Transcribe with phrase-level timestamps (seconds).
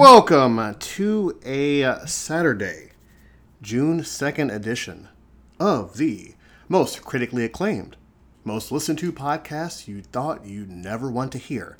[0.00, 2.92] Welcome to a uh, Saturday,
[3.60, 5.10] June 2nd edition
[5.60, 6.32] of the
[6.70, 7.98] most critically acclaimed,
[8.42, 11.76] most listened to podcast you thought you'd never want to hear,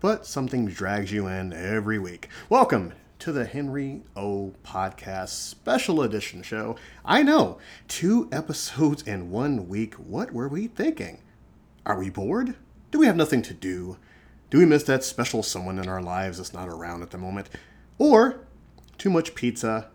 [0.00, 2.28] but something drags you in every week.
[2.50, 6.76] Welcome to the Henry O Podcast Special Edition show.
[7.02, 7.56] I know,
[7.88, 9.94] two episodes in one week.
[9.94, 11.22] What were we thinking?
[11.86, 12.56] Are we bored?
[12.90, 13.96] Do we have nothing to do?
[14.54, 17.50] Do we miss that special someone in our lives that's not around at the moment?
[17.98, 18.46] Or
[18.98, 19.88] too much pizza,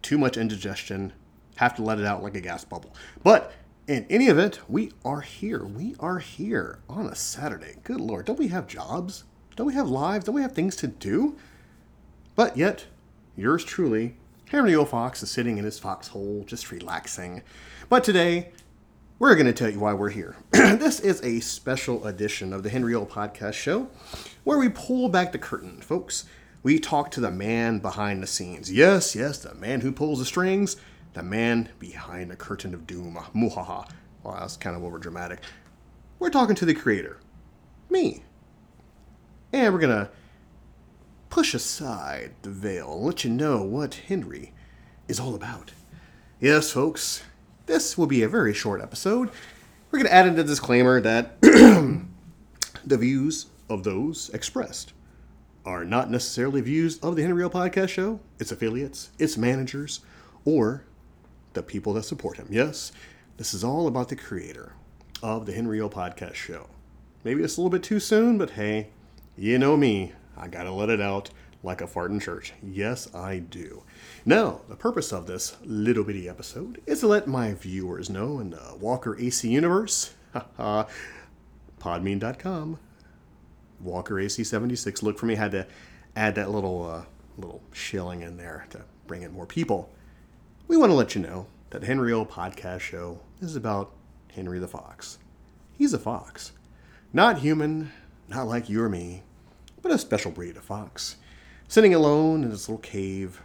[0.00, 1.12] too much indigestion,
[1.56, 2.94] have to let it out like a gas bubble.
[3.24, 3.52] But
[3.88, 5.64] in any event, we are here.
[5.64, 7.78] We are here on a Saturday.
[7.82, 9.24] Good Lord, don't we have jobs?
[9.56, 10.26] Don't we have lives?
[10.26, 11.36] Don't we have things to do?
[12.36, 12.84] But yet,
[13.34, 14.18] yours truly,
[14.50, 14.84] Henry O.
[14.84, 17.42] Fox, is sitting in his foxhole just relaxing.
[17.88, 18.52] But today,
[19.18, 20.36] we're going to tell you why we're here.
[20.50, 23.88] this is a special edition of the Henry O Podcast Show
[24.44, 26.26] where we pull back the curtain, folks.
[26.62, 28.70] We talk to the man behind the scenes.
[28.70, 30.76] Yes, yes, the man who pulls the strings,
[31.14, 33.18] the man behind the curtain of doom.
[33.34, 33.88] Muhaha.
[34.22, 35.40] Well, that's kind of over dramatic.
[36.18, 37.18] We're talking to the creator,
[37.88, 38.22] me.
[39.52, 40.10] And we're going to
[41.30, 44.52] push aside the veil and let you know what Henry
[45.08, 45.72] is all about.
[46.38, 47.22] Yes, folks,
[47.66, 49.30] this will be a very short episode.
[49.90, 52.06] We're going to add in a disclaimer that the
[52.84, 54.92] views of those expressed
[55.64, 60.00] are not necessarily views of the Henry O Podcast Show, its affiliates, its managers,
[60.44, 60.84] or
[61.54, 62.46] the people that support him.
[62.50, 62.92] Yes,
[63.36, 64.72] this is all about the creator
[65.22, 66.68] of the Henry O Podcast Show.
[67.24, 68.88] Maybe it's a little bit too soon, but hey,
[69.36, 70.12] you know me.
[70.36, 71.30] I gotta let it out
[71.62, 72.52] like a fart in church.
[72.62, 73.82] Yes, I do.
[74.24, 78.50] Now, the purpose of this little bitty episode is to let my viewers know in
[78.50, 80.14] the Walker AC universe,
[81.80, 82.78] podbean.com,
[83.80, 85.02] Walker AC76.
[85.02, 85.66] Look for me, had to
[86.14, 87.04] add that little uh,
[87.36, 89.90] little shilling in there to bring in more people.
[90.68, 93.92] We want to let you know that Henry O Podcast Show is about
[94.34, 95.18] Henry the Fox.
[95.72, 96.52] He's a fox.
[97.12, 97.92] Not human,
[98.28, 99.22] not like you or me,
[99.82, 101.16] but a special breed of fox.
[101.68, 103.42] Sitting alone in his little cave,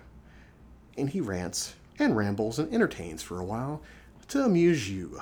[0.98, 3.82] and he rants and rambles and entertains for a while
[4.28, 5.22] to amuse you,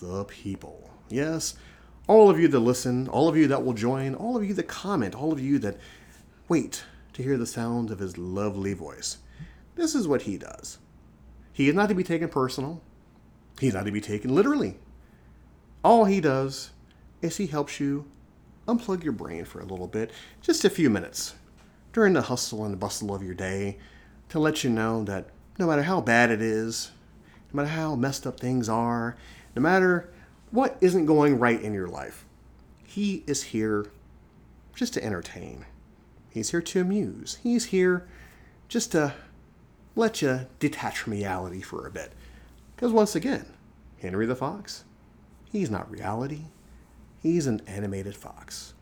[0.00, 0.90] the people.
[1.08, 1.54] Yes,
[2.06, 4.68] all of you that listen, all of you that will join, all of you that
[4.68, 5.78] comment, all of you that
[6.48, 9.18] wait to hear the sound of his lovely voice.
[9.74, 10.78] This is what he does.
[11.52, 12.82] He is not to be taken personal.
[13.60, 14.78] He's not to be taken literally.
[15.82, 16.70] All he does
[17.22, 18.06] is he helps you
[18.66, 21.34] unplug your brain for a little bit, just a few minutes,
[21.94, 23.78] during the hustle and the bustle of your day,
[24.28, 25.28] to let you know that
[25.58, 26.90] no matter how bad it is,
[27.52, 29.16] no matter how messed up things are,
[29.56, 30.12] no matter
[30.50, 32.26] what isn't going right in your life,
[32.84, 33.86] he is here
[34.74, 35.64] just to entertain.
[36.30, 37.38] He's here to amuse.
[37.42, 38.08] He's here
[38.68, 39.14] just to
[39.94, 42.12] let you detach from reality for a bit.
[42.74, 43.46] Because once again,
[44.00, 44.82] Henry the Fox,
[45.52, 46.46] he's not reality.
[47.22, 48.74] He's an animated fox.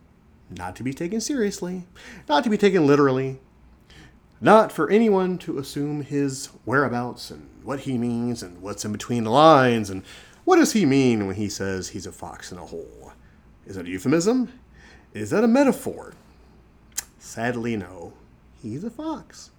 [0.56, 1.86] Not to be taken seriously,
[2.28, 3.40] not to be taken literally,
[4.40, 9.24] not for anyone to assume his whereabouts and what he means and what's in between
[9.24, 10.02] the lines and
[10.44, 13.12] what does he mean when he says he's a fox in a hole.
[13.66, 14.52] Is that a euphemism?
[15.14, 16.14] Is that a metaphor?
[17.18, 18.12] Sadly, no.
[18.60, 19.50] He's a fox.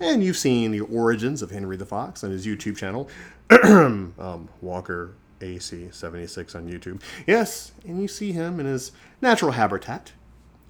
[0.00, 3.08] And you've seen the origins of Henry the Fox on his YouTube channel,
[3.64, 7.00] um, Walker AC76 on YouTube.
[7.26, 10.12] Yes, and you see him in his natural habitat,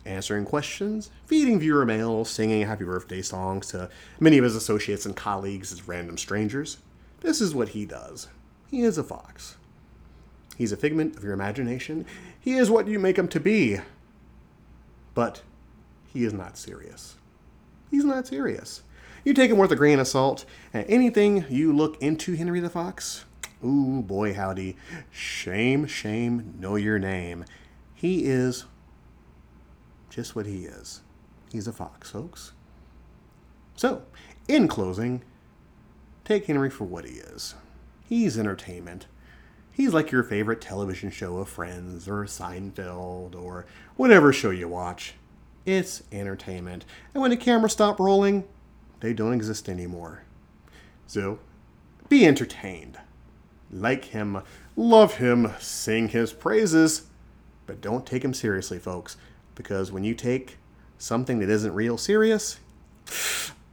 [0.04, 3.88] answering questions, feeding viewer mail, singing happy birthday songs to
[4.20, 6.78] many of his associates and colleagues as random strangers.
[7.20, 8.28] This is what he does.
[8.70, 9.56] He is a fox.
[10.56, 12.06] He's a figment of your imagination.
[12.38, 13.78] He is what you make him to be.
[15.14, 15.42] But
[16.12, 17.16] he is not serious.
[17.90, 18.82] He's not serious.
[19.24, 22.68] You take him with a grain of salt, and anything you look into Henry the
[22.68, 23.24] Fox,
[23.64, 24.76] ooh boy howdy,
[25.10, 27.44] shame, shame, know your name.
[27.94, 28.66] He is
[30.10, 31.00] just what he is.
[31.50, 32.52] He's a fox, folks.
[33.76, 34.02] So,
[34.46, 35.22] in closing,
[36.24, 37.54] take Henry for what he is.
[38.08, 39.06] He's entertainment.
[39.72, 45.14] He's like your favorite television show of Friends or Seinfeld or whatever show you watch.
[45.66, 46.84] It's entertainment.
[47.12, 48.44] And when the cameras stop rolling,
[49.00, 50.22] they don't exist anymore.
[51.06, 51.40] So,
[52.08, 52.98] be entertained.
[53.74, 54.40] Like him,
[54.76, 57.06] love him, sing his praises,
[57.66, 59.16] but don't take him seriously, folks,
[59.56, 60.58] because when you take
[60.96, 62.60] something that isn't real serious,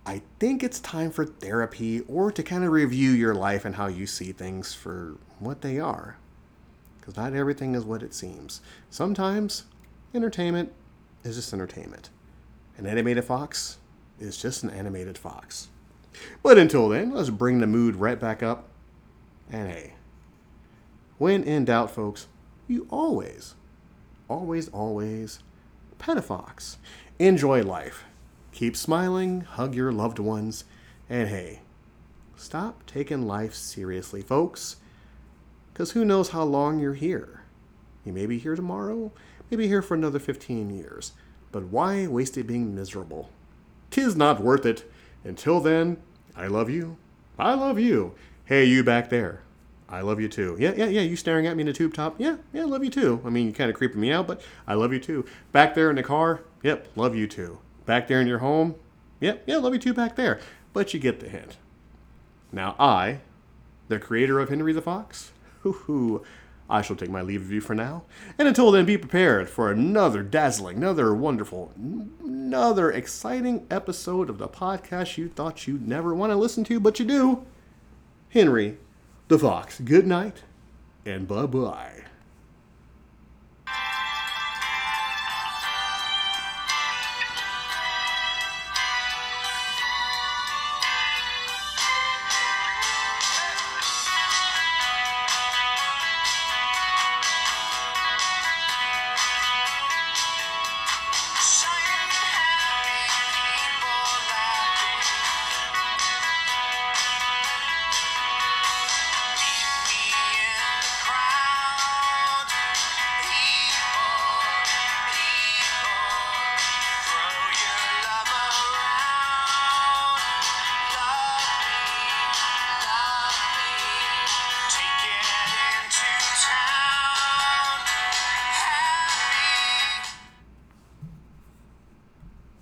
[0.04, 3.86] I think it's time for therapy or to kind of review your life and how
[3.86, 6.18] you see things for what they are.
[7.00, 8.62] Because not everything is what it seems.
[8.90, 9.66] Sometimes
[10.16, 10.72] entertainment
[11.24, 12.10] is just entertainment.
[12.78, 13.78] An animated fox
[14.20, 15.68] is just an animated fox.
[16.42, 18.68] But until then, let's bring the mood right back up.
[19.52, 19.94] And hey,
[21.18, 22.28] when in doubt, folks,
[22.68, 23.56] you always,
[24.28, 25.40] always, always
[26.00, 26.78] pet a fox.
[27.20, 28.06] Enjoy life.
[28.54, 30.64] Keep smiling, hug your loved ones,
[31.10, 31.62] and hey,
[32.36, 34.78] stop taking life seriously, folks.
[35.72, 37.44] Because who knows how long you're here?
[38.04, 39.12] You may be here tomorrow,
[39.50, 41.12] maybe here for another 15 years.
[41.52, 43.30] But why waste it being miserable?
[43.90, 44.90] Tis not worth it.
[45.24, 45.98] Until then,
[46.36, 46.98] I love you.
[47.38, 48.16] I love you.
[48.52, 49.44] Hey, you back there.
[49.88, 50.58] I love you too.
[50.60, 51.00] Yeah, yeah, yeah.
[51.00, 52.16] You staring at me in a tube top?
[52.18, 53.22] Yeah, yeah, love you too.
[53.24, 55.24] I mean, you kind of creeping me out, but I love you too.
[55.54, 56.42] Back there in the car?
[56.62, 57.60] Yep, love you too.
[57.86, 58.76] Back there in your home?
[59.22, 60.42] Yep, yeah, love you too back there.
[60.74, 61.56] But you get the hint.
[62.52, 63.20] Now, I,
[63.88, 65.32] the creator of Henry the Fox,
[65.62, 66.22] hoo hoo,
[66.70, 68.04] I shall take my leave of you for now.
[68.38, 71.72] And until then, be prepared for another dazzling, another wonderful,
[72.22, 77.00] another exciting episode of the podcast you thought you'd never want to listen to, but
[77.00, 77.46] you do.
[78.32, 78.78] Henry
[79.28, 80.44] the Fox, good night
[81.06, 82.06] and bye bye.